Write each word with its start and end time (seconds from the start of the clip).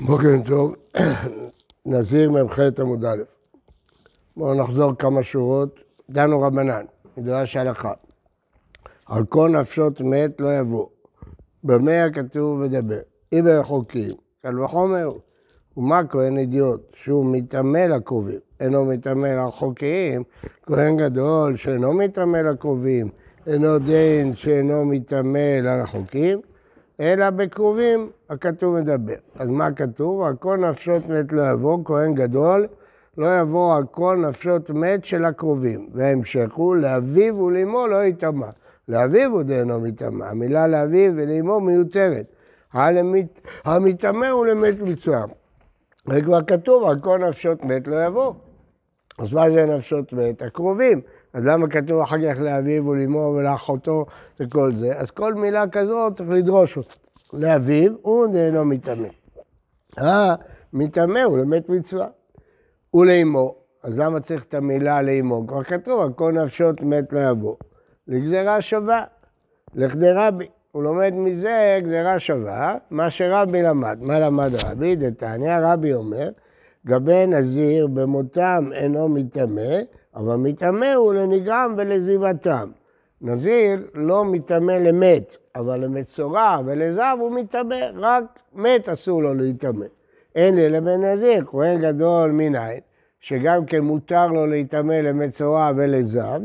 בוקר 0.00 0.34
טוב, 0.46 0.74
נזיר 1.86 2.30
מ"ח 2.30 2.58
עמוד 2.80 3.04
א'. 3.04 3.22
בואו 4.36 4.54
נחזור 4.54 4.92
כמה 4.98 5.22
שורות. 5.22 5.80
דנו 6.10 6.40
רבנן, 6.40 6.84
מדרש 7.16 7.56
הלכה. 7.56 7.92
על 9.06 9.24
כל 9.24 9.48
נפשות 9.48 10.00
מת 10.00 10.40
לא 10.40 10.58
יבוא. 10.58 10.86
במה 11.64 12.04
הכתוב 12.04 12.60
ודבר. 12.60 13.00
אם 13.32 13.44
רחוקים, 13.46 14.14
קל 14.42 14.60
וחומר. 14.60 15.10
ומה 15.76 16.00
כהן 16.10 16.38
אידיוט, 16.38 16.80
שהוא 16.94 17.26
מטמא 17.26 17.78
לקרובים, 17.78 18.38
אינו 18.60 18.84
מטמא 18.84 19.26
לרחוקים, 19.26 20.22
כהן 20.66 20.96
גדול 20.96 21.56
שאינו 21.56 21.92
מטמא 21.92 22.36
לקרובים, 22.36 23.08
אינו 23.46 23.78
דין 23.78 24.34
שאינו 24.34 24.84
מטמא 24.84 25.58
לרחוקים, 25.62 26.40
אלא 27.00 27.30
בקרובים 27.30 28.10
הכתוב 28.30 28.80
מדבר. 28.80 29.14
אז 29.38 29.48
מה 29.48 29.72
כתוב? 29.72 30.22
על 30.22 30.36
כל 30.36 30.56
נפשות 30.56 31.08
מת 31.08 31.32
לא 31.32 31.42
יבוא, 31.52 31.78
כהן 31.84 32.14
גדול, 32.14 32.66
לא 33.18 33.40
יבוא 33.40 33.76
על 33.76 33.84
כל 33.90 34.24
נפשות 34.28 34.70
מת 34.70 35.04
של 35.04 35.24
הקרובים. 35.24 35.88
וההמשך 35.94 36.52
הוא 36.54 36.76
לאביו 36.76 37.38
ולאמו 37.38 37.86
לא 37.86 38.04
יטמע. 38.04 38.50
לאביו 38.88 39.30
הוא 39.30 39.42
דהנו 39.42 39.80
מטמא. 39.80 40.24
המילה 40.24 40.68
לאביו 40.68 41.12
ולאמו 41.16 41.60
מיותרת. 41.60 42.26
המטמא 43.64 44.26
הוא 44.26 44.46
למת 44.46 44.80
מצווה. 44.80 45.24
זה 46.06 46.22
כבר 46.22 46.42
כתוב, 46.42 46.84
על 46.84 47.00
כל 47.00 47.18
נפשות 47.28 47.64
מת 47.64 47.88
לא 47.88 48.04
יבוא. 48.06 48.32
אז 49.18 49.32
מה 49.32 49.50
זה 49.50 49.66
נפשות 49.66 50.12
מת? 50.12 50.42
הקרובים. 50.42 51.00
אז 51.32 51.44
למה 51.44 51.68
כתוב 51.68 52.00
אחר 52.00 52.16
כך 52.16 52.40
לאביו 52.40 52.86
ולאמו 52.86 53.18
ולאחותו 53.18 54.06
וכל 54.40 54.72
זה? 54.76 54.92
אז 54.96 55.10
כל 55.10 55.34
מילה 55.34 55.68
כזאת 55.68 56.16
צריך 56.16 56.30
לדרוש 56.30 56.76
אותה. 56.76 56.94
לאביו 57.32 57.92
הוא 58.02 58.36
אינו 58.36 58.64
מטמא. 58.64 59.08
אה, 59.98 60.34
מטמא 60.72 61.18
הוא 61.18 61.38
למת 61.38 61.68
מצווה. 61.68 62.06
ולאמו, 62.94 63.54
אז 63.82 63.98
למה 63.98 64.20
צריך 64.20 64.44
את 64.44 64.54
המילה 64.54 65.02
לאמו? 65.02 65.46
כבר 65.46 65.64
כתוב, 65.64 66.00
על 66.00 66.12
כל 66.12 66.32
נפשות 66.32 66.80
מת 66.80 67.12
לא 67.12 67.20
יבוא. 67.30 67.56
לגזירה 68.08 68.60
שווה, 68.60 69.04
לכדי 69.74 70.10
רבי. 70.14 70.46
הוא 70.72 70.82
לומד 70.82 71.12
מזה 71.14 71.80
גזירה 71.82 72.18
שווה, 72.18 72.76
מה 72.90 73.10
שרבי 73.10 73.62
למד. 73.62 73.98
מה 74.00 74.18
למד 74.18 74.50
רבי? 74.64 74.96
דתניא, 74.96 75.58
רבי 75.62 75.94
אומר, 75.94 76.30
גבי 76.86 77.26
נזיר 77.26 77.86
במותם 77.86 78.70
אינו 78.72 79.08
מטמא, 79.08 79.76
אבל 80.18 80.36
מטמא 80.36 80.94
הוא 80.94 81.14
לנגרם 81.14 81.74
ולזיבתם. 81.76 82.70
נזיר 83.20 83.78
לא 83.94 84.24
מטמא 84.24 84.72
למת, 84.72 85.36
אבל 85.56 85.80
למצורע 85.80 86.58
ולזב 86.66 87.16
הוא 87.20 87.30
מטמא, 87.30 87.76
רק 87.96 88.24
מת 88.54 88.88
אסור 88.88 89.22
לו 89.22 89.34
להיטמא. 89.34 89.86
אין 90.34 90.54
לי 90.54 90.68
לבן 90.68 91.04
נזיר, 91.04 91.44
כהן 91.46 91.80
גדול 91.80 92.30
מניין, 92.30 92.80
שגם 93.20 93.64
כן 93.64 93.80
מותר 93.80 94.26
לו 94.26 94.46
להיטמא 94.46 94.92
למצורע 94.92 95.70
ולזב, 95.76 96.40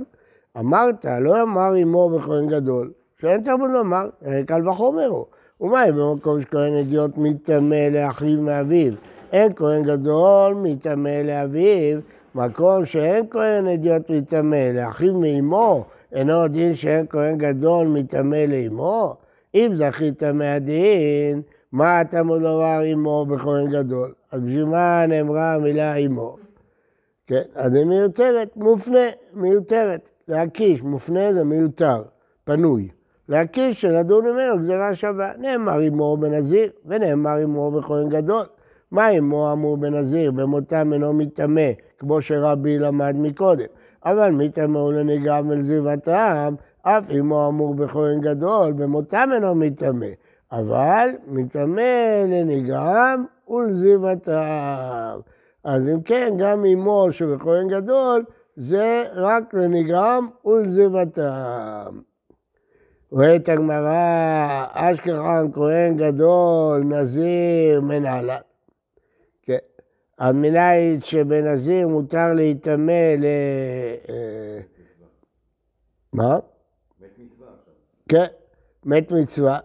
אמרת, 0.60 1.06
לא 1.20 1.42
אמר 1.42 1.74
עמו 1.74 2.10
בכהן 2.10 2.48
גדול, 2.48 2.92
שאין 3.22 3.44
תרבות 3.44 3.70
לומר, 3.74 4.10
קל 4.48 4.70
וחומר 4.70 5.08
הוא. 5.08 5.26
ומה 5.62 5.90
אם 5.90 5.96
במקום 5.96 6.42
שכהן 6.42 6.74
אדיוט 6.74 7.12
מטמא 7.18 7.88
לאחיו 7.92 8.42
מאביו? 8.42 8.94
אין 9.34 9.54
כהן 9.56 9.84
גדול 9.84 10.54
מטמא 10.64 11.22
לאביו, 11.24 12.00
מקום 12.36 12.86
שאין 12.86 13.26
כהן 13.30 13.68
אדיוט 13.68 14.10
מטמא 14.10 14.70
לאחיו 14.74 15.14
מאמו, 15.14 15.86
אינו 16.14 16.48
דין 16.48 16.76
שאין 16.76 17.06
כהן 17.10 17.38
גדול 17.38 17.88
מטמא 17.88 18.46
לאמו? 18.48 19.16
אם 19.56 19.72
זכית 19.76 20.24
מהדין, 20.24 21.42
מה 21.72 22.02
אתה 22.02 22.24
מוד 22.24 22.42
לומר 22.42 22.80
עמו 22.80 23.26
בכהן 23.26 23.68
גדול? 23.72 24.14
אז 24.32 24.42
בשביל 24.42 24.66
מה 24.66 25.06
נאמרה 25.08 25.54
המילה 25.54 25.94
עמו? 25.94 26.38
כן, 27.28 27.42
אז 27.56 27.76
היא 27.76 27.86
מיותרת, 27.86 28.58
מופנה, 28.58 29.08
מיותרת. 29.34 30.10
להקיש, 30.28 30.82
מופנה 30.82 31.34
זה 31.34 31.44
מיותר, 31.44 32.04
פנוי. 32.44 32.90
להקיש 33.30 33.82
שנדון 33.82 34.26
ממנו 34.26 34.60
גזירה 34.60 34.96
שווה. 34.96 35.32
נאמר 35.38 35.80
עמו 35.80 36.18
בנזיר, 36.18 36.70
ונאמר 36.86 37.36
עמו 37.36 37.72
בכהן 37.72 38.10
גדול. 38.10 38.44
מה 38.94 39.08
עמו 39.08 39.52
אמור 39.52 39.78
בנזיר? 39.78 40.32
במותם 40.32 40.94
אינו 40.94 41.14
מטמא, 41.14 41.70
כמו 42.00 42.22
שרבי 42.22 42.80
למד 42.80 43.16
מקודם. 43.20 43.66
אבל 44.06 44.32
מטמא 44.32 44.78
הוא 44.78 44.94
לנגרם 44.94 45.50
ולזיבתם, 45.50 46.54
אף 46.82 47.06
עמו 47.10 47.48
אמור 47.48 47.76
בכהן 47.76 48.22
גדול, 48.22 48.74
במותם 48.74 49.30
אינו 49.34 49.56
מטמא. 49.56 50.08
אבל 50.52 51.10
מטמא 51.28 52.24
לנגרם 52.28 53.26
ולזיבתם. 53.50 55.20
אז 55.64 55.88
אם 55.88 56.02
כן, 56.02 56.34
גם 56.38 56.66
עמו 56.66 57.08
שבכהן 57.12 57.68
גדול, 57.68 58.24
זה 58.56 59.04
רק 59.14 59.54
לנגרם 59.54 60.28
ולזיבתם. 60.46 62.00
רואה 63.12 63.36
הגמרא, 63.48 64.66
אשכחן 64.74 65.52
כהן 65.54 65.98
גדול, 65.98 66.84
נזיר, 66.84 67.82
מנהלה. 67.82 68.38
כן. 70.24 70.30
המנהלת 70.30 71.06
שבנזיר 71.06 71.88
מותר 71.88 72.34
להיטמא 72.34 73.16
ל... 73.18 73.26
אה, 74.10 74.60
מה? 76.14 76.40
מת 77.02 77.10
מצווה. 77.20 77.48
כן, 78.10 78.26
מת 78.86 79.12
מצווה. 79.12 79.60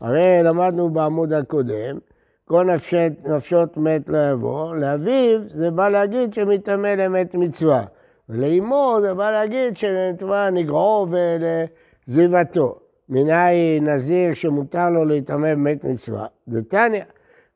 הרי 0.00 0.42
למדנו 0.42 0.90
בעמוד 0.90 1.32
הקודם, 1.32 1.98
כל 2.44 2.64
נפשת, 2.64 3.12
נפשות 3.24 3.76
מת 3.76 4.08
לא 4.08 4.30
יבוא, 4.30 4.74
לאביו 4.74 5.40
זה 5.46 5.70
בא 5.70 5.88
להגיד 5.88 6.34
שמטמא 6.34 6.86
למת 6.86 7.34
מצווה. 7.34 7.84
ולאמו 8.28 8.98
זה 9.00 9.14
בא 9.14 9.30
להגיד 9.30 9.76
שנטמא 9.76 10.50
נגרעו 10.50 11.06
ולזיבתו. 11.10 12.78
מנין 13.08 13.88
נזיר 13.88 14.34
שמותר 14.34 14.90
לו 14.90 15.04
להיטמא 15.04 15.54
במת 15.54 15.84
מצווה? 15.84 16.26
דתניא, 16.48 17.02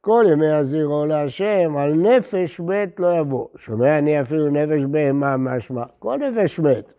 כל 0.01 0.25
ימי 0.33 0.47
הזירו 0.47 1.07
להשם, 1.07 1.77
על 1.77 1.95
נפש 1.95 2.61
מת 2.61 3.01
לא 3.01 3.19
יבוא. 3.19 3.47
שומע 3.57 3.99
אני 3.99 4.21
אפילו 4.21 4.51
נפש 4.51 4.85
בהמה 4.85 5.37
משמע, 5.37 5.85
כל 5.99 6.17
נפש 6.17 6.59
מת. 6.61 6.93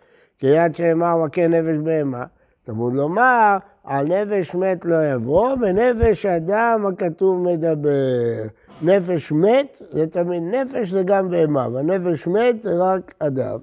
יד 0.43 0.75
שאמר 0.75 1.17
מכה 1.25 1.47
נפש 1.47 1.77
בהמה, 1.83 2.23
תמוד 2.63 2.93
לומר, 2.93 3.57
על 3.83 4.07
נפש 4.07 4.55
מת 4.55 4.85
לא 4.85 4.95
יבוא, 5.13 5.55
ונפש 5.61 6.25
אדם 6.25 6.85
הכתוב 6.85 7.47
מדבר. 7.47 8.47
נפש 8.81 9.31
מת 9.31 9.81
זה 9.91 10.07
תמיד, 10.07 10.43
נפש 10.43 10.89
זה 10.89 11.03
גם 11.03 11.29
בהמה, 11.29 11.67
והנפש 11.73 12.27
מת 12.27 12.63
זה 12.63 12.69
רק 12.77 13.13
אדם. 13.19 13.57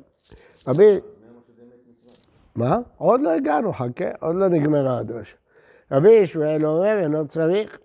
רבי... 0.68 0.98
מה? 2.56 2.78
עוד 2.96 3.20
לא 3.20 3.30
הגענו, 3.30 3.72
חכה, 3.72 4.04
עוד 4.20 4.36
לא 4.36 4.48
נגמרה 4.48 4.98
הדרשה. 4.98 5.36
רבי 5.92 6.10
ישמעאל 6.10 6.66
אומר, 6.66 6.98
אינו 7.02 7.28
צריך. 7.28 7.78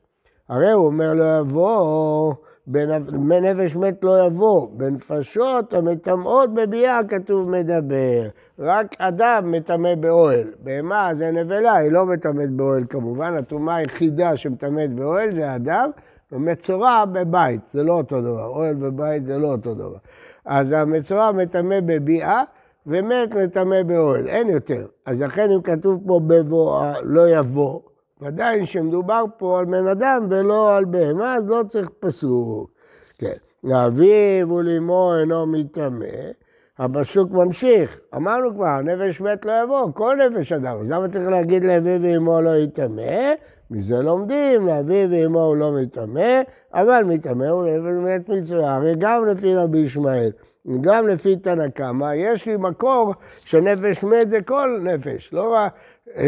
הרי 0.49 0.71
הוא 0.71 0.85
אומר 0.85 1.13
לא 1.13 1.39
יבוא, 1.39 2.33
בנפש 2.67 3.75
מת 3.75 4.03
לא 4.03 4.27
יבוא, 4.27 4.67
בנפשות 4.73 5.73
המטמאות 5.73 6.53
בביאה 6.53 6.99
כתוב 7.07 7.49
מדבר. 7.49 8.27
רק 8.59 8.95
אדם 8.99 9.51
מטמא 9.51 9.95
באוהל. 9.95 10.47
בהמה 10.59 11.09
זה 11.15 11.31
נבלה, 11.31 11.75
היא 11.75 11.91
לא 11.91 12.05
מטמאת 12.05 12.49
באוהל 12.49 12.83
כמובן, 12.89 13.33
הטומאה 13.33 13.75
היחידה 13.75 14.37
שמטמאת 14.37 14.95
באוהל 14.95 15.35
זה 15.35 15.55
אדם, 15.55 15.89
ומצורע 16.31 17.05
בבית, 17.05 17.61
זה 17.73 17.83
לא 17.83 17.93
אותו 17.93 18.21
דבר, 18.21 18.47
אוהל 18.47 18.75
ובית 18.79 19.25
זה 19.25 19.37
לא 19.37 19.47
אותו 19.47 19.73
דבר. 19.73 19.97
אז 20.45 20.71
המצורע 20.71 21.31
מטמא 21.31 21.79
בביאה, 21.85 22.43
ומת 22.87 23.35
מטמא 23.35 23.83
באוהל, 23.83 24.27
אין 24.27 24.49
יותר. 24.49 24.85
אז 25.05 25.21
לכן 25.21 25.51
אם 25.51 25.61
כתוב 25.61 26.03
פה 26.07 26.19
בבוא, 26.27 26.83
לא 27.03 27.29
יבוא, 27.29 27.79
ודאי 28.21 28.65
שמדובר 28.65 29.23
פה 29.37 29.59
על 29.59 29.65
בן 29.65 29.87
אדם 29.87 30.27
ולא 30.29 30.75
על 30.75 30.85
בהמה, 30.85 31.35
אז 31.35 31.43
לא 31.47 31.63
צריך 31.69 31.89
פסוק. 31.99 32.69
כן. 33.17 33.37
לאביו 33.63 34.49
ולאמו 34.49 35.13
אינו 35.19 35.45
מטמא, 35.45 36.05
הפסוק 36.79 37.31
ממשיך. 37.31 37.99
אמרנו 38.15 38.55
כבר, 38.55 38.81
נפש 38.81 39.21
מת 39.21 39.45
לא 39.45 39.51
יבוא, 39.63 39.91
כל 39.93 40.17
נפש 40.29 40.51
אדם. 40.51 40.77
אז 40.81 40.89
למה 40.89 41.09
צריך 41.09 41.29
להגיד 41.29 41.63
לאביו 41.63 42.01
ואמו 42.01 42.41
לא 42.41 42.55
יטמא? 42.55 43.33
מזה 43.71 44.01
לומדים, 44.01 44.67
לאביו 44.67 45.09
ואמו 45.11 45.43
הוא 45.43 45.57
לא 45.57 45.71
מטמא, 45.71 46.41
אבל 46.73 47.03
מטמא 47.07 47.43
הוא 47.43 47.65
נפש 47.65 48.05
מת 48.05 48.29
מצווה. 48.29 48.75
הרי 48.75 48.95
גם 48.97 49.25
לפי 49.25 49.55
רבי 49.55 49.77
ישמעאל, 49.77 50.31
גם 50.81 51.07
לפי 51.07 51.35
תנא 51.35 51.69
קמא, 51.69 52.15
יש 52.15 52.45
לי 52.45 52.57
מקור 52.57 53.13
שנפש 53.45 54.03
מת 54.03 54.29
זה 54.29 54.41
כל 54.41 54.79
נפש, 54.83 55.29
לא 55.33 55.53
רק, 55.53 55.73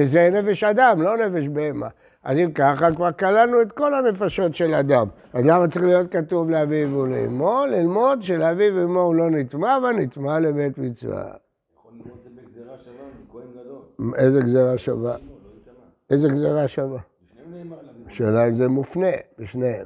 זה 0.05 0.29
נפש 0.33 0.63
אדם, 0.63 1.01
לא 1.01 1.17
נפש 1.17 1.47
בהמה. 1.47 1.87
אז 2.23 2.37
אם 2.37 2.51
ככה, 2.51 2.95
כבר 2.95 3.11
כללנו 3.11 3.61
את 3.61 3.71
כל 3.71 3.93
הנפשות 3.93 4.55
של 4.55 4.73
אדם. 4.73 5.07
אז 5.33 5.45
למה 5.45 5.67
צריך 5.67 5.85
להיות 5.85 6.11
כתוב 6.11 6.49
לאביו 6.49 6.97
ולאמו? 6.97 7.65
ללמוד 7.65 8.23
שלאביו 8.23 8.75
ואמו 8.75 8.99
הוא 8.99 9.15
לא 9.15 9.29
נטמע, 9.29 9.77
אבל 9.77 9.91
נטמע 9.91 10.39
לבית 10.39 10.77
מצווה. 10.77 11.33
איזה 14.15 14.39
גזירה 14.39 14.77
שווה? 14.77 15.15
איזה 16.09 16.29
גזירה 16.29 16.67
שווה? 16.67 16.99
השאלה 18.07 18.47
אם 18.47 18.55
זה 18.55 18.67
מופנה 18.67 19.11
בשניהם. 19.39 19.85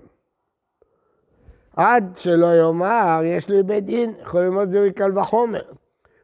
עד 1.75 2.03
שלא 2.15 2.47
יאמר, 2.47 3.21
יש 3.23 3.49
לי 3.49 3.63
בית 3.63 3.85
דין, 3.85 4.13
יכול 4.21 4.41
ללמוד 4.41 4.63
את 4.63 4.71
זה 4.71 4.87
מקל 4.87 5.19
וחומר. 5.19 5.61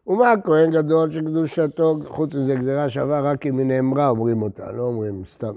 ומה 0.07 0.31
הכהן 0.31 0.71
גדול 0.71 1.11
שקדושתו, 1.11 1.99
חוץ 2.07 2.35
מזה 2.35 2.55
גזירה 2.55 2.89
שווה 2.89 3.21
רק 3.21 3.45
אם 3.45 3.57
היא 3.57 3.65
נאמרה 3.65 4.09
אומרים 4.09 4.41
אותה, 4.41 4.71
לא 4.71 4.83
אומרים 4.83 5.21
סתם. 5.25 5.55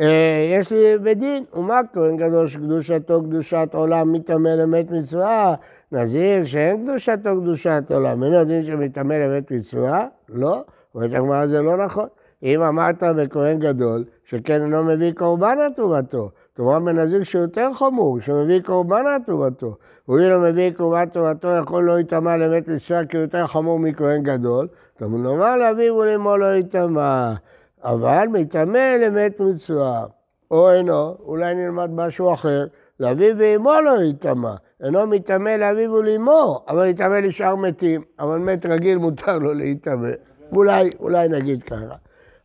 אה, 0.00 0.56
יש 0.58 0.72
לי 0.72 0.98
בית 0.98 1.18
דין, 1.18 1.44
ומה 1.54 1.80
כהן 1.92 2.16
גדול 2.16 2.48
שקדושתו 2.48 3.22
קדושת 3.22 3.68
עולם 3.72 4.12
מטמא 4.12 4.48
למת 4.48 4.90
מצווה? 4.90 5.54
נזיר 5.92 6.44
שאין 6.44 6.86
קדושתו 6.86 7.40
קדושת 7.40 7.82
עולם, 7.90 8.22
אין 8.22 8.32
יודעים 8.32 8.64
שמטמא 8.64 9.14
למת 9.14 9.50
מצווה? 9.50 10.06
לא, 10.28 10.64
אומרת 10.94 11.14
הגמרא 11.14 11.46
זה 11.46 11.62
לא 11.62 11.84
נכון. 11.84 12.08
אם 12.42 12.62
אמרת 12.62 13.02
בכהן 13.02 13.58
גדול, 13.58 14.04
שכן 14.24 14.62
אינו 14.62 14.84
מביא 14.84 15.12
קורבן 15.12 15.56
על 15.60 15.72
כלומר 16.60 16.78
בנזיר 16.78 17.22
שיותר 17.22 17.72
חמור, 17.74 18.20
שמביא 18.20 18.60
קורבן 18.60 19.06
על 19.06 19.22
תרומתו, 19.26 19.76
הוא 20.06 20.18
לא 20.18 20.40
מביא 20.40 20.70
קורבן 20.70 21.04
תרומתו, 21.04 21.48
יכול 21.48 21.84
לא 21.84 22.00
יטמע 22.00 22.36
למת 22.36 22.68
מצווה 22.68 23.04
כי 23.04 23.16
הוא 23.16 23.22
יותר 23.22 23.46
חמור 23.46 23.78
מכהן 23.78 24.22
גדול, 24.22 24.68
טוב, 24.98 25.14
נאמר 25.14 25.56
לאביו 25.56 25.94
ולאמו 25.94 26.36
לא 26.36 26.54
יטמע. 26.54 27.32
אבל 27.84 28.26
מטמא 28.32 28.96
למת 29.00 29.40
מצווה. 29.40 30.04
או 30.50 30.70
אינו, 30.70 31.14
אולי 31.24 31.54
נלמד 31.54 31.90
משהו 31.90 32.34
אחר, 32.34 32.66
לאביו 33.00 33.34
ואמו 33.38 33.80
לא 33.80 34.02
יטמא. 34.02 34.52
אינו 34.84 35.06
מטמא 35.06 35.50
לאביו 35.50 35.92
ולאמו, 35.92 36.64
אבל 36.68 36.86
יטמא 36.86 37.14
לשאר 37.14 37.56
מתים. 37.56 38.02
אבל 38.18 38.38
מת 38.38 38.66
רגיל 38.66 38.98
מותר 38.98 39.38
לו 39.38 39.54
להיטמא. 39.54 40.08
אולי, 40.52 40.90
אולי 41.00 41.28
נגיד 41.28 41.62
ככה. 41.62 41.94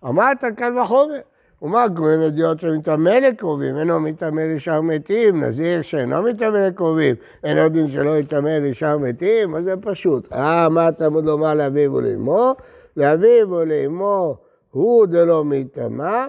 אמרת 0.05 0.43
קל 0.57 0.79
וחומר. 0.79 1.15
ומה 1.61 1.85
כהן 1.95 2.21
אדיוט 2.21 2.59
שמטמא 2.59 3.09
לקרובים, 3.09 3.77
אינו 3.77 3.99
מטמא 3.99 4.41
לשאר 4.41 4.81
מתים, 4.81 5.43
נזיר 5.43 5.81
שאינו 5.81 6.23
מטמא 6.23 6.57
לקרובים, 6.57 7.15
אין 7.43 7.57
עוד 7.57 7.73
דין 7.73 7.89
שלא 7.89 8.17
יטמא 8.17 8.49
לשאר 8.49 8.97
מתים, 8.97 9.55
אז 9.55 9.63
זה 9.63 9.73
פשוט. 9.81 10.33
אה, 10.33 10.69
מה 10.69 10.91
תלמוד 10.91 11.25
לומר 11.25 11.53
לאביו 11.53 11.93
ולאמו? 11.93 12.53
לאביו 12.97 13.49
ולאמו 13.49 14.37
הוא 14.71 15.05
דלא 15.05 15.43
מטמא, 15.43 16.25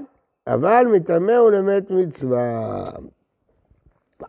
אבל 0.46 0.86
מטמא 0.92 1.32
הוא 1.32 1.50
למת 1.50 1.90
מצווה. 1.90 2.84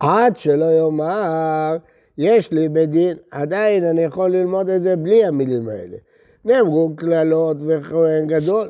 עד 0.00 0.36
שלא 0.36 0.64
יאמר, 0.64 1.76
יש 2.18 2.52
לי 2.52 2.68
בדין, 2.68 3.16
עדיין 3.30 3.84
אני 3.84 4.02
יכול 4.02 4.30
ללמוד 4.30 4.68
את 4.68 4.82
זה 4.82 4.96
בלי 4.96 5.24
המילים 5.24 5.68
האלה. 5.68 5.96
נאמרו 6.44 6.96
קללות 6.96 7.56
בכהן 7.60 8.26
גדול, 8.26 8.68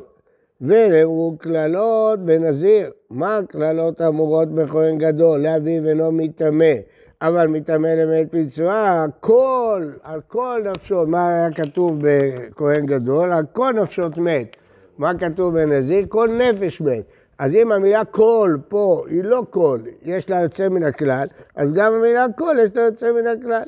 ונאמרו 0.61 1.35
קללות 1.37 2.19
בנזיר. 2.19 2.91
מה 3.09 3.37
הקללות 3.37 4.01
האמורות 4.01 4.49
בכהן 4.49 4.97
גדול? 4.97 5.39
לאביו 5.39 5.87
אינו 5.87 6.11
מטמא, 6.11 6.73
אבל 7.21 7.47
מטמא 7.47 7.87
למת 7.87 8.33
מצווה, 8.33 9.05
כל, 9.19 9.91
על 10.03 10.21
כל 10.27 10.61
נפשות, 10.71 11.07
מה 11.07 11.29
היה 11.29 11.51
כתוב 11.51 11.99
בכהן 12.01 12.85
גדול? 12.85 13.31
על 13.31 13.45
כל 13.53 13.73
נפשות 13.81 14.17
מת. 14.17 14.55
מה 14.97 15.11
כתוב 15.17 15.53
בנזיר? 15.53 16.05
כל 16.09 16.29
נפש 16.29 16.81
מת. 16.81 17.03
אז 17.39 17.55
אם 17.55 17.71
המילה 17.71 18.05
כל 18.05 18.57
פה 18.67 19.03
היא 19.09 19.23
לא 19.23 19.43
כל, 19.49 19.79
יש 20.03 20.29
לה 20.29 20.41
יוצא 20.41 20.69
מן 20.69 20.83
הכלל, 20.83 21.27
אז 21.55 21.73
גם 21.73 21.93
המילה 21.93 22.25
כל 22.37 22.55
יש 22.59 22.75
לה 22.75 22.81
יוצא 22.81 23.11
מן 23.11 23.27
הכלל. 23.27 23.63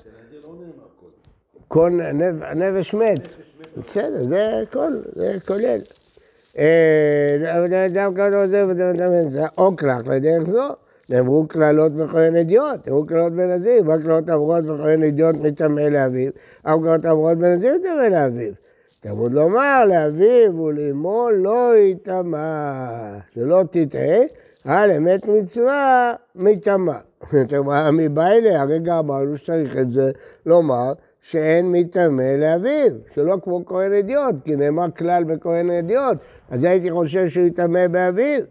כל 1.68 2.00
נפש 2.56 2.94
מת. 2.94 3.34
בסדר, 3.78 4.24
זה 4.24 4.64
כל, 4.74 4.94
זה 5.16 5.38
כולל. 5.48 5.80
אדם 7.86 8.14
כזה 8.16 8.42
עוזב 8.42 8.68
וזה 8.70 9.46
או 9.58 9.76
כרך 9.76 10.08
לדרך 10.08 10.50
זו. 10.50 10.68
נאמרו 11.10 11.48
קללות 11.48 11.92
בכהן 11.92 12.36
אדיוט, 12.36 12.88
נאמרו 12.88 13.06
קללות 13.06 13.34
בנזיר, 13.34 13.84
מה 13.84 13.98
קללות 13.98 14.30
אמורות 14.30 14.66
בכהן 14.66 15.04
אדיוט 15.04 15.36
מטמא 15.36 15.82
לאביו, 15.82 16.32
אבל 16.66 16.84
קללות 16.84 17.06
אמורות 17.06 17.38
בנזיר 17.38 17.78
מטמא 17.80 18.16
לאביו. 18.16 18.54
תלמוד 19.00 19.34
לומר 19.34 19.86
לאביו 19.86 20.60
ולאמו 20.60 21.28
לא 21.34 21.78
יטמע, 21.78 22.72
שלא 23.36 23.64
תטעה, 23.72 24.20
על 24.66 24.92
אמת 24.92 25.28
מצווה. 25.28 26.14
מי 26.36 28.10
בא 28.10 28.28
אליה? 28.28 28.62
הרגע 28.62 29.00
אמרנו 29.00 29.38
שצריך 29.38 29.78
את 29.78 29.92
זה 29.92 30.12
לומר 30.46 30.94
שאין 31.22 31.72
מטמא 31.72 32.22
לאביו, 32.22 32.92
שלא 33.14 33.38
כמו 33.44 33.66
כהן 33.66 33.94
אדיוט, 33.94 34.36
כי 34.46 34.56
נאמר 34.56 34.92
כלל 34.98 35.24
בכהן 35.24 35.70
אדיוט, 35.70 36.18
אז 36.50 36.64
הייתי 36.64 36.92
חושב 36.92 37.30
שהוא 37.30 37.46
יטמא 37.46 37.88
באביו. 37.88 38.42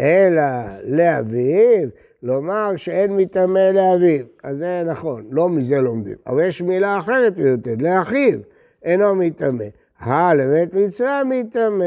אלא 0.00 0.42
לאביו, 0.84 1.88
לומר 2.22 2.72
שאין 2.76 3.16
מטמא 3.16 3.70
לאביו. 3.74 4.24
אז 4.42 4.58
זה 4.58 4.82
נכון, 4.86 5.24
לא 5.30 5.48
מזה 5.48 5.80
לומדים. 5.80 6.16
אבל 6.26 6.44
יש 6.44 6.62
מילה 6.62 6.98
אחרת 6.98 7.38
מיותרת, 7.38 7.82
לאחיו, 7.82 8.38
אינו 8.84 9.14
מטמא. 9.14 9.64
אה, 10.02 10.34
למת 10.34 10.74
מצווה 10.74 11.22
מטמא. 11.24 11.84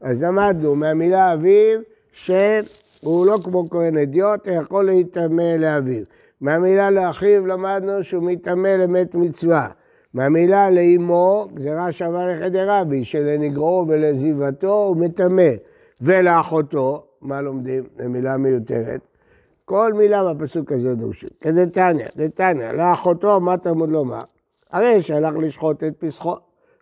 אז 0.00 0.22
למדנו 0.22 0.74
מהמילה 0.74 1.32
אביו 1.32 1.80
שהוא 2.12 3.26
לא 3.26 3.38
כמו 3.44 3.70
כהן 3.70 3.98
אדיוט, 3.98 4.46
יכול 4.46 4.86
להיטמא 4.86 5.56
לאביו. 5.58 6.02
מהמילה 6.40 6.90
לאחיו 6.90 7.46
למדנו 7.46 8.04
שהוא 8.04 8.24
מטמא 8.24 8.68
למת 8.68 9.14
מצווה. 9.14 9.68
מהמילה 10.14 10.70
לאמו, 10.70 11.48
גזירה 11.54 11.92
שווה 11.92 12.26
לחדר 12.26 12.70
רבי, 12.70 13.04
שלנגרו 13.04 13.84
ולזיבתו 13.88 14.72
הוא 14.72 14.96
מטמא. 14.96 15.50
ולאחותו, 16.00 17.06
מה 17.20 17.40
לומדים? 17.40 17.84
זו 17.98 18.08
מילה 18.08 18.36
מיותרת. 18.36 19.00
כל 19.64 19.92
מילה 19.96 20.34
בפסוק 20.34 20.72
הזה 20.72 20.94
דורשים. 20.94 21.28
כדתניא, 21.40 22.06
דתניא, 22.16 22.72
לאחותו, 22.72 23.40
מה 23.40 23.56
תלמוד 23.56 23.90
לומר? 23.90 24.22
הרי 24.70 25.02
שהלך 25.02 25.34
לשחוט 25.36 25.84
את 25.84 25.92
פסחו. 25.98 26.34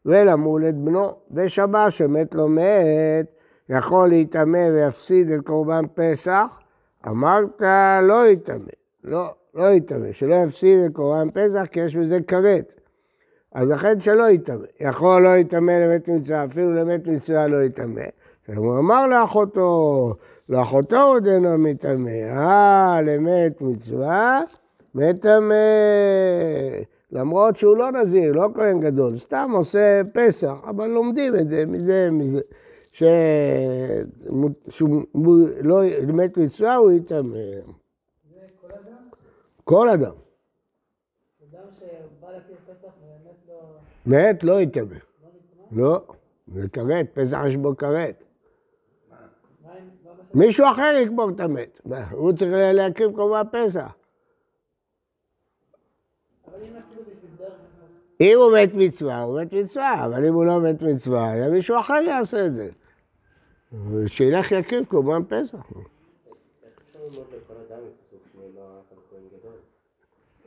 ולמול 0.07 0.69
את 0.69 0.75
בנו, 0.75 1.13
ושמע 1.31 1.91
שמת 1.91 2.35
לא 2.35 2.49
מת, 2.49 3.27
יכול 3.69 4.09
להיטמא 4.09 4.69
ויפסיד 4.73 5.31
את 5.31 5.41
קורבן 5.47 5.85
פסח, 5.95 6.45
אמרת 7.09 7.63
לא 8.03 8.27
יטמא, 8.27 8.73
לא, 9.05 9.35
לא 9.55 9.67
יטמא, 9.73 10.13
שלא 10.13 10.35
יפסיד 10.35 10.79
את 10.87 10.93
קורבן 10.93 11.29
פסח 11.31 11.67
כי 11.73 11.81
יש 11.81 11.97
בזה 11.97 12.19
כרת. 12.27 12.81
אז 13.55 13.71
לכן 13.71 14.01
שלא 14.01 14.31
יטמא. 14.31 14.67
יכול 14.81 15.23
לא 15.23 15.37
יטמא 15.37 15.71
למת 15.71 16.09
מצווה, 16.09 16.45
אפילו 16.45 16.75
למת 16.75 17.07
מצווה 17.07 17.47
לא 17.47 17.63
יטמא. 17.63 18.03
הוא 18.57 18.79
אמר 18.79 19.07
לאחותו, 19.07 20.15
לאחותו 20.49 21.03
עוד 21.03 21.27
אינו 21.27 21.59
מטמא, 21.59 22.11
אה, 22.11 23.01
למת 23.03 23.61
מצווה, 23.61 24.41
מטמא. 24.95 25.55
למרות 27.13 27.57
שהוא 27.57 27.77
לא 27.77 27.93
נזיר, 27.93 28.33
לא 28.33 28.49
כהן 28.55 28.81
גדול, 28.81 29.17
סתם 29.17 29.51
עושה 29.55 30.03
פסח, 30.13 30.55
אבל 30.65 30.87
לומדים 30.87 31.37
את 31.37 31.49
זה 31.49 31.67
מזה, 31.67 32.09
מזה, 32.13 32.41
שהוא 34.69 35.03
לא 35.63 35.81
מת 36.07 36.37
מצווה, 36.37 36.75
הוא 36.77 36.93
יטמא. 36.93 37.39
כל 39.69 39.89
אדם? 39.89 40.03
אדם. 40.03 41.61
שבא 41.79 42.33
להקריב 42.33 42.57
פסח 42.67 42.93
ומת 43.03 43.49
לא... 43.49 43.61
מת 44.07 44.43
לא 44.43 44.61
יטמא. 44.61 44.97
לא, 45.73 46.05
זה 46.55 46.69
כרת, 46.69 47.07
פסח 47.15 47.39
יש 47.49 47.57
בו 47.57 47.77
כרת. 47.77 48.23
מישהו 50.35 50.67
אחר 50.71 51.01
יקבור 51.03 51.31
את 51.31 51.41
המת, 51.41 51.81
הוא 52.11 52.33
צריך 52.33 52.51
להקריב 52.55 53.17
קורבן 53.17 53.43
פסח. 53.53 53.93
אם 58.21 58.39
הוא 58.39 58.59
מת 58.59 58.71
מצווה, 58.75 59.21
הוא 59.21 59.41
מת 59.41 59.53
מצווה, 59.53 60.05
אבל 60.05 60.27
אם 60.27 60.35
הוא 60.35 60.45
לא 60.45 60.61
מת 60.61 60.83
מצווה, 60.83 61.31
היה 61.31 61.49
מישהו 61.49 61.81
אחר 61.81 61.95
יעשה 62.07 62.47
את 62.47 62.55
זה. 62.55 62.69
שילך 64.07 64.53
יקריב 64.53 64.85
קורבן 64.85 65.23
פסח. 65.29 65.73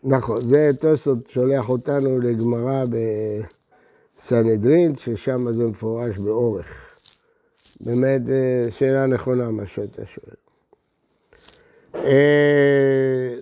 נכון, 0.03 0.41
זה 0.41 0.71
תוספות 0.79 1.29
שולח 1.29 1.69
אותנו 1.69 2.19
לגמרא 2.19 2.85
בסנהדרין, 4.21 4.95
ששם 4.95 5.53
זה 5.53 5.65
מפורש 5.65 6.17
באורך. 6.17 6.95
באמת 7.81 8.21
אה, 8.29 8.71
שאלה 8.71 9.05
נכונה 9.05 9.49
מה 9.49 9.67
שאתה 9.67 10.01
שואל. 10.05 10.35
אה, 11.95 13.35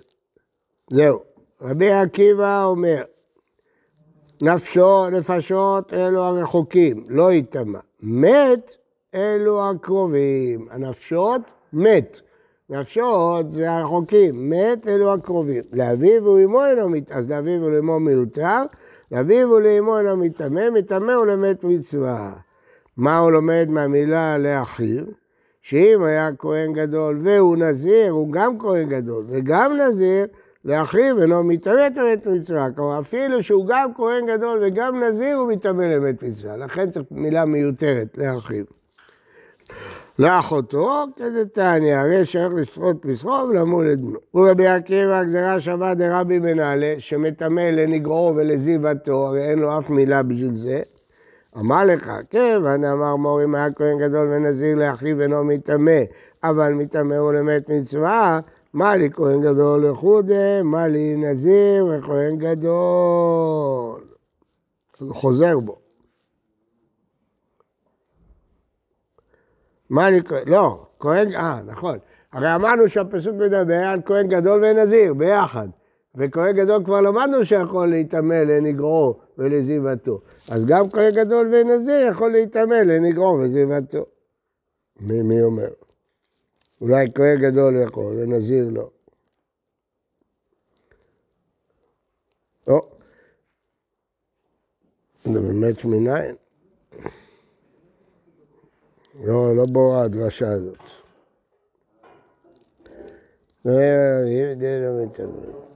זהו, 0.90 1.22
רבי 1.60 1.90
עקיבא 1.90 2.64
אומר, 2.64 3.02
נפשו, 4.42 5.10
נפשות 5.10 5.94
אלו 5.94 6.20
הרחוקים, 6.22 7.04
לא 7.08 7.32
יטמע. 7.32 7.78
מת 8.02 8.76
אלו 9.14 9.70
הקרובים. 9.70 10.68
הנפשות, 10.70 11.40
מת. 11.72 12.20
נפשות 12.70 13.52
זה 13.52 13.72
הרחוקים, 13.72 14.50
מת 14.50 14.86
אלו 14.88 15.12
הקרובים. 15.12 15.62
לאביו 15.72 16.24
ולאמו 16.24 16.64
אינו 16.64 16.88
מת, 16.88 17.12
אז 17.12 17.30
לאביו 17.30 17.62
ולאמו 17.62 18.00
מיותר, 18.00 18.62
לאביו 19.12 19.50
ולאמו 19.50 19.98
אינו 19.98 20.16
מטמא, 20.16 20.70
מטמא 20.70 21.12
הוא 21.12 21.26
למת 21.26 21.64
מצווה. 21.64 22.32
מה 22.96 23.18
הוא 23.18 23.30
לומד 23.30 23.66
מהמילה 23.68 24.38
לאחיו? 24.38 25.04
שאם 25.62 26.02
היה 26.02 26.30
כהן 26.38 26.72
גדול 26.72 27.18
והוא 27.20 27.56
נזיר, 27.56 28.12
הוא 28.12 28.32
גם 28.32 28.58
כהן 28.58 28.88
גדול 28.88 29.24
וגם 29.28 29.76
נזיר, 29.76 30.26
לאחיו 30.64 31.22
אינו 31.22 31.44
מתאמן 31.44 31.92
למת 31.96 32.26
מצווה. 32.26 32.70
כלומר, 32.76 33.00
אפילו 33.00 33.42
שהוא 33.42 33.66
גם 33.66 33.94
כהן 33.94 34.26
גדול 34.26 34.62
וגם 34.62 35.02
נזיר, 35.02 35.36
הוא 35.36 35.52
מתאמן 35.52 35.90
למת 35.90 36.22
מצווה. 36.22 36.56
לכן 36.56 36.90
צריך 36.90 37.04
מילה 37.10 37.44
מיותרת, 37.44 38.18
לאחיו. 38.18 38.64
לאחותו, 40.18 41.04
כדתניא, 41.16 41.96
הרי 41.96 42.24
שייך 42.24 42.52
לשחות 42.56 42.96
פסחו 43.00 43.46
ולמול 43.50 43.92
את 43.92 44.00
בנו. 44.00 44.18
ורבי 44.34 44.66
עקיבא, 44.66 45.18
הגזרה 45.18 45.60
שווה 45.60 45.94
דרבי 45.94 46.38
מנהלה, 46.38 46.94
שמטמא 46.98 47.60
לנגרו 47.60 48.32
ולזיבתו, 48.36 49.26
הרי 49.26 49.50
אין 49.50 49.58
לו 49.58 49.78
אף 49.78 49.90
מילה 49.90 50.22
בשביל 50.22 50.56
זה. 50.56 50.82
אמר 51.58 51.84
לך, 51.84 52.12
כיוון 52.30 52.84
אמר 52.84 53.16
מורים 53.16 53.54
היה 53.54 53.72
כהן 53.72 53.98
גדול 53.98 54.28
ונזיר 54.28 54.76
לאחיו 54.76 55.20
אינו 55.20 55.44
מטמא, 55.44 56.00
אבל 56.44 56.72
מטמא 56.72 57.14
הוא 57.14 57.32
למת 57.32 57.68
מצווה, 57.68 58.40
מה 58.72 58.96
לי 58.96 59.10
כהן 59.12 59.42
גדול 59.42 59.86
לחודה, 59.86 60.62
מה 60.62 60.86
לי 60.86 61.16
נזיר 61.16 61.86
וכהן 61.86 62.36
גדול. 62.38 64.00
חוזר 65.08 65.58
בו. 65.58 65.89
מה 69.90 70.08
אני 70.08 70.24
כהן? 70.24 70.48
לא, 70.48 70.86
כהן, 71.00 71.34
אה, 71.34 71.60
נכון. 71.66 71.98
הרי 72.32 72.54
אמרנו 72.54 72.88
שהפסוק 72.88 73.34
מדבר 73.34 73.86
על 73.86 74.00
כהן 74.04 74.28
גדול 74.28 74.64
ונזיר, 74.64 75.14
ביחד. 75.14 75.68
וכהן 76.14 76.56
גדול 76.56 76.84
כבר 76.84 77.00
למדנו 77.00 77.46
שיכול 77.46 77.88
להיטמא 77.88 78.34
לנגרו 78.34 79.20
ולזיבתו. 79.38 80.20
אז 80.50 80.64
גם 80.66 80.90
כהן 80.90 81.10
גדול 81.14 81.54
ונזיר 81.54 82.08
יכול 82.10 82.32
להיטמא 82.32 82.74
לנגרו 82.74 83.38
ולזיבתו. 83.38 84.06
מי, 85.00 85.22
מי 85.22 85.42
אומר? 85.42 85.68
אולי 86.80 87.06
כהן 87.14 87.40
גדול 87.40 87.76
יכול 87.76 88.14
ונזיר 88.18 88.68
לא. 88.70 88.90
לא. 92.68 92.80
זה 95.24 95.40
באמת 95.40 95.84
מניין? 95.84 96.36
לא, 99.24 99.56
לא 99.56 99.66
ברורה 99.72 100.02
הדרשה 100.02 100.48
הזאת. 100.48 100.78
לא, 103.64 103.74
לא 104.54 105.69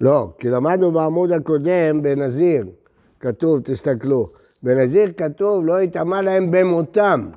לא, 0.00 0.28
כי 0.38 0.48
למדנו 0.48 0.92
בעמוד 0.92 1.32
הקודם 1.32 2.02
בנזיר, 2.02 2.66
כתוב, 3.20 3.60
תסתכלו, 3.60 4.28
בנזיר 4.62 5.12
כתוב 5.16 5.66
לא 5.66 5.82
יטמע 5.82 6.22
להם 6.22 6.50
במותם, 6.50 7.28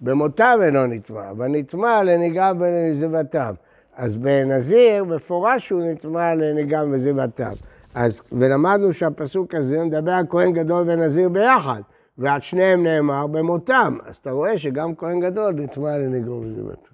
במותם 0.00 0.58
אינו 0.62 0.86
נטמע, 0.86 1.30
אבל 1.30 1.46
נטמע 1.48 2.02
לנגרם 2.02 2.56
ולנזיבתם. 2.60 3.54
אז 3.96 4.16
בנזיר 4.16 5.04
מפורש 5.04 5.66
שהוא 5.66 5.82
נטמע 5.82 6.34
לנגרם 6.34 6.88
ולנזיבתם. 6.88 7.50
אז, 7.94 8.22
ולמדנו 8.32 8.92
שהפסוק 8.92 9.54
הזה 9.54 9.84
מדבר 9.84 10.12
על 10.12 10.24
כהן 10.28 10.52
גדול 10.52 10.84
ונזיר 10.86 11.28
ביחד, 11.28 11.80
ועד 12.18 12.42
שניהם 12.42 12.82
נאמר 12.82 13.26
במותם. 13.26 13.98
אז 14.06 14.16
אתה 14.16 14.30
רואה 14.30 14.58
שגם 14.58 14.94
כהן 14.94 15.20
גדול 15.20 15.52
נטמע 15.54 15.98
לנגרום 15.98 16.40
ולנזיבתם. 16.40 16.90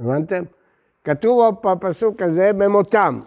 הבנתם? 0.00 0.42
כתוב 1.04 1.54
בפסוק 1.64 2.22
הזה 2.22 2.50
במותם. 2.52 3.20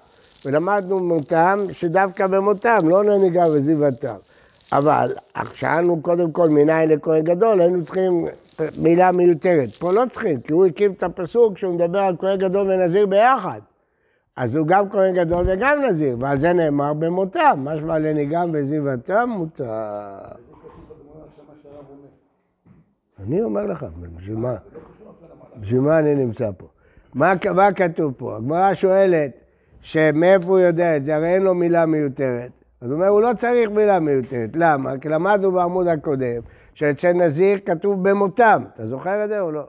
ולמדנו 0.45 0.99
מותם 0.99 1.59
שדווקא 1.71 2.27
במותם, 2.27 2.79
לא 2.83 3.05
לנהיגה 3.05 3.43
וזיבתם. 3.47 4.15
אבל 4.71 5.13
שאלנו 5.53 6.01
קודם 6.01 6.31
כל 6.31 6.49
מניין 6.49 6.89
לכהן 6.89 7.23
גדול, 7.23 7.61
היינו 7.61 7.83
צריכים 7.83 8.25
מילה 8.77 9.11
מיותרת. 9.11 9.75
פה 9.75 9.91
לא 9.91 10.03
צריכים, 10.09 10.41
כי 10.41 10.53
הוא 10.53 10.65
הקים 10.65 10.91
את 10.91 11.03
הפסוק 11.03 11.57
שהוא 11.57 11.73
מדבר 11.73 11.99
על 11.99 12.15
כהן 12.19 12.39
גדול 12.39 12.71
ונזיר 12.71 13.05
ביחד. 13.05 13.59
אז 14.35 14.55
הוא 14.55 14.67
גם 14.67 14.89
כהן 14.89 15.15
גדול 15.15 15.45
וגם 15.47 15.81
נזיר, 15.81 16.17
ועל 16.19 16.39
זה 16.39 16.53
נאמר 16.53 16.93
במותם, 16.93 17.59
משמע 17.63 17.99
לנהיגם 17.99 18.49
וזיבתם 18.53 19.29
מותר. 19.29 19.65
אני 23.27 23.41
אומר 23.41 23.65
לך, 23.65 23.85
בשביל 24.17 24.35
מה? 24.35 24.55
בשביל 25.59 25.81
מה 25.81 25.99
אני 25.99 26.15
נמצא 26.15 26.49
פה? 26.57 26.67
מה 27.13 27.71
כתוב 27.75 28.13
פה? 28.17 28.35
הגמרא 28.35 28.73
שואלת, 28.73 29.41
שמאיפה 29.81 30.47
הוא 30.47 30.59
יודע 30.59 30.97
את 30.97 31.03
זה? 31.03 31.15
הרי 31.15 31.33
אין 31.33 31.43
לו 31.43 31.55
מילה 31.55 31.85
מיותרת. 31.85 32.51
אז 32.81 32.91
הוא 32.91 32.95
אומר, 32.95 33.07
הוא 33.07 33.21
לא 33.21 33.29
צריך 33.37 33.69
מילה 33.69 33.99
מיותרת. 33.99 34.49
למה? 34.53 34.97
כי 34.97 35.09
למדנו 35.09 35.51
בעמוד 35.51 35.87
הקודם, 35.87 36.41
שאצל 36.73 37.11
נזיר 37.11 37.59
כתוב 37.65 38.09
במותם. 38.09 38.63
אתה 38.75 38.87
זוכר 38.87 39.23
את 39.23 39.29
זה 39.29 39.39
או 39.39 39.51
לא? 39.51 39.63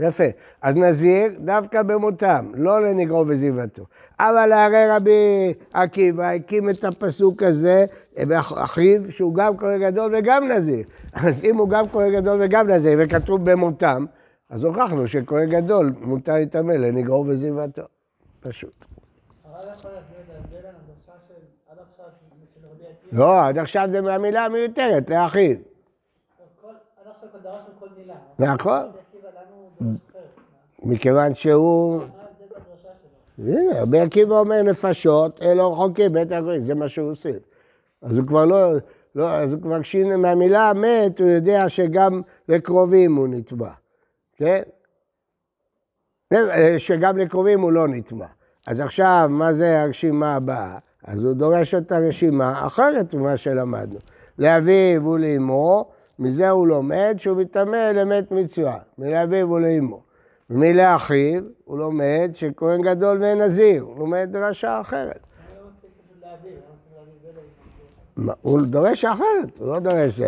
יפה. 0.00 0.24
אז 0.62 0.76
נזיר 0.76 1.32
דווקא 1.38 1.82
במותם, 1.82 2.50
לא 2.54 2.80
לנגרו 2.80 3.24
וזיבתו. 3.28 3.84
אבל 4.20 4.52
הרי 4.52 4.86
רבי 4.90 5.54
עקיבא 5.72 6.30
הקים 6.30 6.70
את 6.70 6.84
הפסוק 6.84 7.42
הזה 7.42 7.84
באחיו, 8.28 9.12
שהוא 9.12 9.34
גם 9.34 9.56
כהן 9.56 9.80
גדול 9.80 10.14
וגם 10.18 10.48
נזיר. 10.48 10.84
אז 11.14 11.44
אם 11.44 11.56
הוא 11.56 11.68
גם 11.68 11.84
כהן 11.92 12.12
גדול 12.12 12.38
וגם 12.42 12.70
נזיר, 12.70 12.98
וכתוב 13.02 13.50
במותם, 13.50 14.04
אז 14.50 14.64
הוכחנו 14.64 15.08
שכהן 15.08 15.50
גדול 15.50 15.92
מותר 16.00 16.34
להתאמן 16.34 16.80
לנגרו 16.80 17.24
וזיבתו. 17.26 17.82
פשוט. 18.40 18.95
לא, 23.12 23.46
עד 23.46 23.58
עכשיו 23.58 23.88
זה 23.90 24.00
מהמילה 24.00 24.44
המיותרת, 24.44 25.10
לאחיו. 25.10 25.56
עד 27.00 27.06
עכשיו 27.06 27.28
דרשנו 27.42 27.68
כל 27.78 27.86
מילה. 27.98 28.14
נכון. 28.38 28.92
מכיוון 30.82 31.34
שהוא... 31.34 32.02
הנה, 33.38 33.82
רבי 33.82 34.00
עקיבא 34.00 34.38
אומר 34.38 34.62
נפשות, 34.62 35.42
אלו 35.42 35.72
רחוקים 35.72 36.12
בית 36.12 36.32
הגויים, 36.32 36.64
זה 36.64 36.74
מה 36.74 36.88
שהוא 36.88 37.10
עושה. 37.10 37.30
אז 38.02 38.16
הוא 38.16 38.26
כבר 38.26 38.44
לא, 38.44 38.72
לא 39.14 39.30
אז 39.30 39.52
הוא 39.52 39.62
כבר 39.62 39.82
שינה 39.82 40.16
מהמילה 40.16 40.72
מת, 40.74 41.20
הוא 41.20 41.28
יודע 41.28 41.68
שגם 41.68 42.22
לקרובים 42.48 43.16
הוא 43.16 43.28
נתבע, 43.28 43.70
כן? 44.36 44.62
שגם 46.78 47.18
לקרובים 47.18 47.60
הוא 47.60 47.72
לא 47.72 47.88
נתבע. 47.88 48.26
אז 48.66 48.80
עכשיו, 48.80 49.26
מה 49.30 49.52
זה 49.52 49.82
הרשימה 49.82 50.34
הבאה? 50.34 50.78
אז 51.04 51.24
הוא 51.24 51.34
דורש 51.34 51.74
את 51.74 51.92
הרשימה 51.92 52.66
אחרת 52.66 53.14
ממה 53.14 53.36
שלמדנו. 53.36 53.98
לאביו 54.38 55.04
ולאמו, 55.04 55.90
מזה 56.18 56.50
הוא 56.50 56.66
לומד 56.66 57.14
שהוא 57.18 57.36
מתאמן 57.36 57.94
למת 57.94 58.32
מצווה, 58.32 58.78
מלאביו 58.98 59.50
ולאמו. 59.50 60.02
ומלאחיו 60.50 61.42
הוא 61.64 61.78
לומד 61.78 62.30
שכהן 62.34 62.82
גדול 62.82 63.18
ואין 63.22 63.42
נזיר, 63.42 63.82
הוא 63.82 63.98
לומד 63.98 64.28
דרשה 64.32 64.80
אחרת. 64.80 65.26
הוא 68.42 68.60
דורש 68.62 69.04
אחרת, 69.04 69.58
הוא 69.58 69.68
לא 69.68 69.78
דורש, 69.78 70.20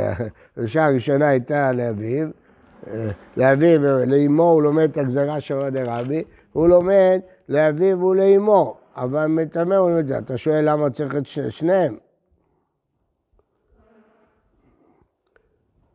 הדרשה 0.56 0.86
הראשונה 0.86 1.28
הייתה 1.28 1.72
לאביו, 1.72 2.28
לאביו 3.36 3.80
ולאמו 3.82 4.42
הוא 4.42 4.62
לומד 4.62 4.90
את 4.90 4.98
הגזרה 4.98 5.40
של 5.40 5.54
רבי, 5.86 6.22
הוא 6.58 6.68
לומד 6.68 7.20
לאביו 7.48 8.00
ולאמו, 8.00 8.76
אבל 8.96 9.26
מטמא 9.26 9.74
הוא 9.74 9.90
לא 9.90 9.96
יודע. 9.96 10.18
אתה 10.18 10.36
שואל 10.36 10.70
למה 10.70 10.90
צריך 10.90 11.16
את 11.16 11.26
שניהם? 11.50 11.98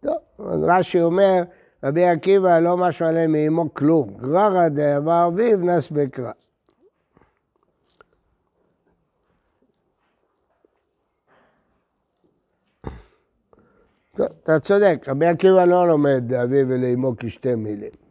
טוב, 0.01 0.15
רש"י 0.39 1.01
אומר, 1.01 1.43
רבי 1.83 2.05
עקיבא 2.05 2.59
לא 2.59 2.77
משהו 2.77 3.05
עליהם 3.05 3.31
מאמו 3.31 3.73
כלום. 3.73 4.17
גררא 4.17 4.67
דאמר 4.69 5.27
אביו 5.27 5.57
נס 5.57 5.91
בקרא. 5.91 6.31
אתה 14.15 14.59
צודק, 14.59 15.05
רבי 15.07 15.25
עקיבא 15.25 15.65
לא 15.65 15.87
לומד 15.87 16.31
לאביו 16.31 16.67
ולאמו 16.67 17.13
כשתי 17.17 17.55
מילים. 17.55 18.02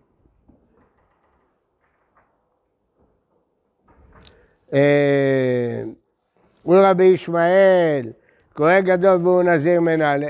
אה, 4.75 5.83
ישמעאל, 7.05 8.07
כהן 8.55 8.85
גדול 8.85 9.19
והוא 9.23 9.43
נזיר 9.43 9.81
מנהלה. 9.81 10.29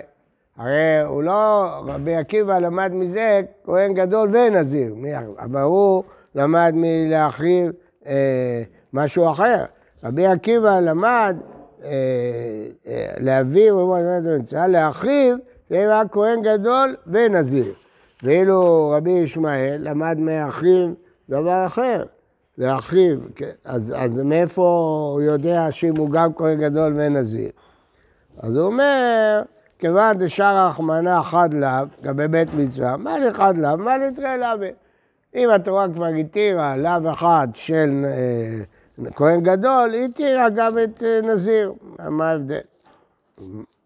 הרי 0.56 1.00
הוא 1.00 1.22
לא, 1.22 1.66
רבי 1.86 2.14
עקיבא 2.14 2.58
למד 2.58 2.92
מזה 2.92 3.40
כהן 3.64 3.94
גדול 3.94 4.36
ונזיר, 4.36 4.94
אבל 5.38 5.60
הוא 5.60 6.02
למד 6.34 6.72
מלהחריב 6.76 7.72
אה, 8.06 8.62
משהו 8.92 9.30
אחר. 9.30 9.64
רבי 10.04 10.26
עקיבא 10.26 10.80
למד 10.80 11.36
אה, 11.84 11.90
אה, 12.86 13.06
להביא, 13.18 13.70
להחריב, 14.66 15.36
זה 15.70 16.00
רק 16.00 16.06
כהן 16.12 16.42
גדול 16.42 16.96
ונזיר. 17.06 17.72
ואילו 18.22 18.90
רבי 18.96 19.10
ישמעאל 19.10 19.76
למד 19.80 20.18
מאחיו 20.18 20.88
דבר 21.28 21.66
אחר, 21.66 22.04
לאחיו, 22.58 23.18
כן. 23.36 23.50
אז, 23.64 23.92
אז 23.96 24.18
מאיפה 24.18 24.62
הוא 25.12 25.22
יודע 25.22 25.72
שאם 25.72 25.96
הוא 25.96 26.10
גם 26.10 26.34
כהן 26.34 26.60
גדול 26.60 26.92
ונזיר? 26.96 27.50
אז 28.38 28.56
הוא 28.56 28.66
אומר, 28.66 29.42
כיוון 29.78 30.18
דשר 30.18 30.66
רחמנה 30.68 31.22
חד 31.22 31.54
לאו, 31.54 31.86
לגבי 32.02 32.28
בית 32.28 32.54
מצווה, 32.54 32.96
מה 32.96 33.18
לי 33.18 33.32
חד 33.32 33.56
לאו, 33.56 33.78
מה 33.78 33.98
לי 33.98 34.14
תראה 34.14 34.36
לאו? 34.36 34.66
אם 35.34 35.50
התורה 35.50 35.86
כבר 35.94 36.06
התירה 36.06 36.76
לאו 36.76 37.12
אחד 37.12 37.48
של 37.54 38.04
אה, 38.04 39.10
כהן 39.14 39.40
גדול, 39.40 39.92
היא 39.92 40.04
התירה 40.04 40.50
גם 40.50 40.72
את 40.84 41.02
אה, 41.02 41.20
נזיר. 41.22 41.72
מה 41.98 42.30
ההבדל? 42.30 42.60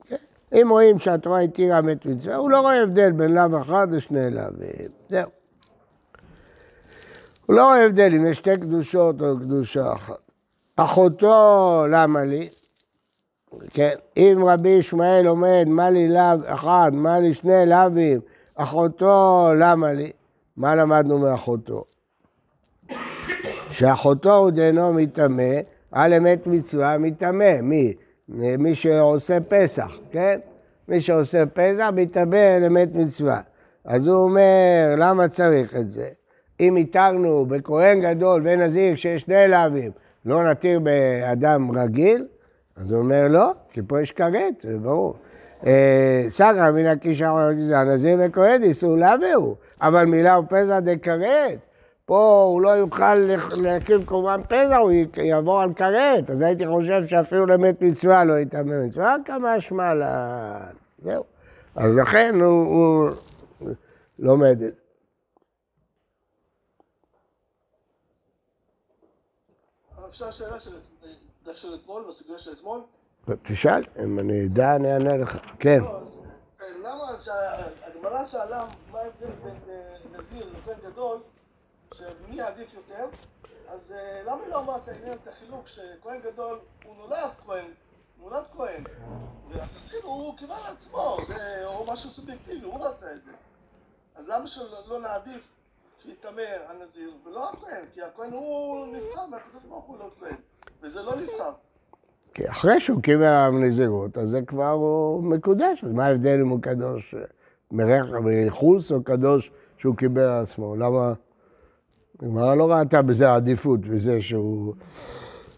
כן. 0.06 0.16
אם 0.52 0.68
רואים 0.70 0.98
שהתורה 0.98 1.40
התירה 1.40 1.82
בית 1.82 2.06
מצווה, 2.06 2.36
הוא 2.36 2.50
לא 2.50 2.60
רואה 2.60 2.82
הבדל 2.82 3.12
בין 3.12 3.34
לאו 3.34 3.62
אחד 3.62 3.86
לשני 3.90 4.30
לאווים. 4.30 4.88
זהו. 5.08 5.30
הוא 7.46 7.56
לא 7.56 7.64
רואה 7.64 7.84
הבדל 7.84 8.14
אם 8.14 8.26
יש 8.26 8.36
שתי 8.36 8.56
קדושות 8.56 9.20
או 9.20 9.38
קדושה 9.38 9.92
אחת. 9.92 10.30
אחותו, 10.76 11.84
למה 11.90 12.24
לי? 12.24 12.48
כן, 13.70 13.94
אם 14.16 14.44
רבי 14.46 14.68
ישמעאל 14.68 15.26
עומד, 15.26 15.64
מה 15.66 15.90
לי 15.90 16.08
לאו 16.08 16.36
אחד, 16.46 16.90
מה 16.94 17.18
לי 17.18 17.34
שני 17.34 17.66
לאווים, 17.66 18.20
אחותו, 18.54 19.48
למה 19.58 19.92
לי? 19.92 20.12
מה 20.56 20.74
למדנו 20.74 21.18
מאחותו? 21.18 21.84
שאחותו 23.70 24.36
הוא 24.36 24.50
דהנו 24.50 24.92
מטמא, 24.92 25.54
על 25.92 26.12
אמת 26.12 26.46
מצווה 26.46 26.98
מטמא. 26.98 27.60
מי? 27.62 27.94
מי 28.28 28.74
שעושה 28.74 29.38
פסח, 29.48 29.96
כן? 30.10 30.40
מי 30.88 31.00
שעושה 31.00 31.46
פסח 31.46 31.90
מטמא 31.92 32.36
על 32.56 32.64
אמת 32.64 32.94
מצווה. 32.94 33.40
אז 33.84 34.06
הוא 34.06 34.16
אומר, 34.16 34.94
למה 34.98 35.28
צריך 35.28 35.76
את 35.76 35.90
זה? 35.90 36.08
אם 36.60 36.76
התרנו 36.76 37.46
בכהן 37.46 38.00
גדול 38.00 38.42
ונזיר 38.44 38.96
שיש 38.96 39.22
שני 39.22 39.48
להבים, 39.48 39.90
לא 40.24 40.50
נתיר 40.50 40.80
באדם 40.80 41.78
רגיל? 41.78 42.26
אז 42.76 42.90
הוא 42.90 42.98
אומר, 43.00 43.28
לא, 43.28 43.52
כי 43.70 43.80
פה 43.86 44.02
יש 44.02 44.12
כרת, 44.12 44.54
זה 44.62 44.78
ברור. 44.78 45.14
אה, 45.66 46.26
סגרא 46.30 46.70
מן 46.70 46.86
הכישרון 46.86 47.60
זה 47.60 47.78
הנזיר 47.78 48.18
וכהן 48.20 48.62
איסור 48.62 48.96
להביאו, 48.96 49.56
אבל 49.80 50.04
מילה 50.04 50.38
ופסח 50.38 50.78
דכרת. 50.78 51.58
פה 52.06 52.46
הוא 52.48 52.60
לא 52.60 52.68
יוכל 52.68 53.14
להקים 53.56 54.04
קורבן 54.04 54.40
פסח, 54.48 54.76
הוא 54.80 54.92
יעבור 55.16 55.60
על 55.60 55.74
כרת, 55.74 56.30
אז 56.30 56.40
הייתי 56.40 56.66
חושב 56.66 57.06
שאפילו 57.06 57.46
למת 57.46 57.82
מצווה 57.82 58.24
לא 58.24 58.38
יטמא 58.38 58.86
מצווה, 58.86 59.16
כמה 59.24 59.60
שמאלן. 59.60 60.60
זהו. 61.02 61.24
אז 61.76 61.96
לכן 61.96 62.40
הוא, 62.40 62.64
הוא 62.64 63.10
לומד 64.18 64.50
את 64.50 64.58
זה. 64.58 64.85
אפשר 70.08 70.30
שאלה 70.30 70.60
של 70.60 70.78
דף 71.44 71.56
של 71.56 71.74
אתמול, 71.74 72.04
בסוגיה 72.10 72.38
של 72.38 72.52
אתמול? 72.52 72.80
תשאל, 73.42 73.82
אם 74.04 74.18
אני 74.18 74.46
אדע, 74.46 74.76
אני 74.76 74.92
אענה 74.92 75.16
לך. 75.16 75.38
כן. 75.58 75.80
לא, 75.80 76.00
כן 76.58 76.74
למה 76.82 77.12
שהגמרא 77.20 78.26
שאלה 78.26 78.64
מה 78.92 78.98
ההבדל 78.98 79.30
בין 79.44 79.56
אה, 79.68 79.96
נזיר 80.12 80.46
לכהן 80.58 80.90
גדול, 80.90 81.18
שמי 81.94 82.40
עדיף 82.40 82.74
יותר, 82.74 83.06
אז 83.68 83.92
אה, 83.92 84.22
למה 84.22 84.48
לא 84.48 84.58
אמרת 84.58 84.88
העניין 84.88 85.12
את 85.12 85.28
החילוק 85.28 85.68
שכהן 85.68 86.20
גדול 86.20 86.58
הוא 86.84 86.96
נולד 86.96 87.30
כהן, 87.46 87.70
נולד 88.18 88.44
כהן, 88.56 88.84
הוא 90.02 90.36
קיבל 90.38 90.54
על 90.54 90.74
עצמו, 90.80 91.16
זה 91.28 91.66
משהו 91.92 92.10
סובייקטיבי, 92.10 92.66
הוא 92.66 92.80
לא 92.80 92.88
עשה 92.88 93.12
את 93.12 93.24
זה. 93.24 93.32
אז 94.16 94.28
למה 94.28 94.46
שלא 94.46 95.00
נעדיף 95.00 95.55
שיטמא 96.06 96.42
הנזיר 96.68 97.10
ולא 97.26 97.50
הכהן, 97.50 97.84
כי 97.94 98.02
הכהן 98.02 98.32
הוא 98.32 98.86
נבחר 98.86 99.26
מהקדוש 99.26 99.62
ברוך 99.68 99.84
הוא 99.84 99.98
לא 99.98 100.10
כהן, 100.20 100.36
וזה 100.82 101.02
לא 101.02 101.16
נבחר. 101.16 101.52
כי 102.34 102.48
אחרי 102.48 102.80
שהוא 102.80 103.02
קיבל 103.02 103.24
עליו 103.24 103.58
נזירות, 103.58 104.18
אז 104.18 104.30
זה 104.30 104.42
כבר 104.42 104.70
הוא 104.70 105.22
מקודש, 105.22 105.84
אז 105.84 105.92
מה 105.92 106.06
ההבדל 106.06 106.40
אם 106.40 106.48
הוא 106.48 106.62
קדוש 106.62 107.14
מייחוס 107.70 108.92
או 108.92 109.02
קדוש 109.02 109.50
שהוא 109.78 109.96
קיבל 109.96 110.22
על 110.22 110.42
עצמו? 110.42 110.76
למה? 110.76 111.12
הגמרא 112.22 112.54
לא 112.54 112.72
ראתה 112.72 113.02
בזה 113.02 113.34
עדיפות, 113.34 113.80
בזה 113.80 114.22
שהוא 114.22 114.74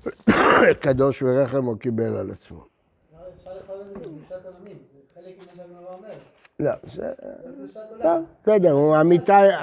קדוש 0.82 1.22
ורחם 1.22 1.68
או 1.68 1.78
קיבל 1.78 2.16
על 2.16 2.30
עצמו. 2.30 2.77
לא, 6.60 6.72
זה... 6.92 7.12
לא, 8.04 8.10
בסדר, 8.42 8.76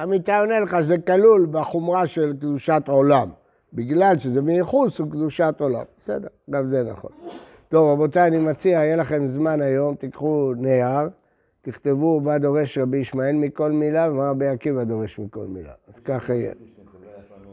עמיתי 0.01 0.33
עונה 0.39 0.59
לך, 0.59 0.79
זה 0.81 0.97
כלול 0.97 1.47
בחומרה 1.51 2.07
של 2.07 2.33
קדושת 2.33 2.83
עולם. 2.87 3.29
בגלל 3.73 4.19
שזה 4.19 4.41
מייחוס 4.41 4.99
הוא 4.99 5.11
קדושת 5.11 5.55
עולם. 5.59 5.83
בסדר, 6.03 6.27
גם 6.49 6.69
זה 6.69 6.83
נכון. 6.83 7.11
טוב, 7.69 7.89
רבותיי, 7.89 8.27
אני 8.27 8.37
מציע, 8.37 8.71
יהיה 8.71 8.95
לכם 8.95 9.27
זמן 9.27 9.61
היום, 9.61 9.95
תיקחו 9.95 10.53
נייר, 10.57 11.09
תכתבו 11.61 12.19
מה 12.19 12.37
דורש 12.37 12.77
רבי 12.77 12.97
ישמעאל 12.97 13.35
מכל 13.35 13.71
מילה 13.71 14.11
ומה 14.11 14.29
רבי 14.29 14.47
עקיבא 14.47 14.83
דורש 14.83 15.19
מכל 15.19 15.45
מילה. 15.47 15.73
אז 15.87 15.99
ככה 16.05 16.33
יהיה. 16.33 16.53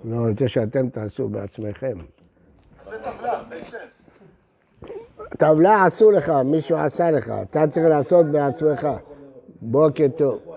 לא, 0.05 0.17
אני 0.17 0.31
רוצה 0.31 0.49
שאתם 0.49 0.89
תעשו 0.89 1.29
בעצמכם. 1.29 1.99
טבלה 5.39 5.85
עשו 5.85 6.11
לך, 6.11 6.33
מישהו 6.45 6.77
עשה 6.77 7.11
לך, 7.11 7.33
אתה 7.43 7.67
צריך 7.67 7.87
לעשות 7.87 8.27
בעצמך. 8.27 8.89
בוקר 9.63 10.07
טוב. 10.17 10.52